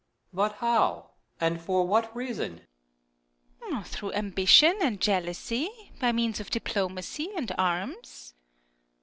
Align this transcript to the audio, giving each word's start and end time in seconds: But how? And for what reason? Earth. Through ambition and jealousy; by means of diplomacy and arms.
But 0.33 0.53
how? 0.53 1.11
And 1.39 1.61
for 1.61 1.85
what 1.85 2.15
reason? 2.15 2.61
Earth. 3.71 3.89
Through 3.89 4.13
ambition 4.13 4.77
and 4.81 4.99
jealousy; 4.99 5.69
by 5.99 6.11
means 6.11 6.39
of 6.39 6.49
diplomacy 6.49 7.29
and 7.37 7.51
arms. 7.55 8.33